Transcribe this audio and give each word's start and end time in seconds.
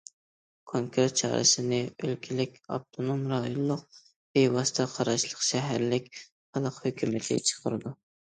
كونكرېت 0.69 1.11
چارىسىنى 1.19 1.81
ئۆلكىلىك، 2.05 2.55
ئاپتونوم 2.77 3.21
رايونلۇق، 3.33 3.83
بىۋاسىتە 4.39 4.87
قاراشلىق 4.95 5.45
شەھەرلىك 5.51 6.09
خەلق 6.23 6.83
ھۆكۈمىتى 6.87 7.41
چىقىرىدۇ. 7.51 7.93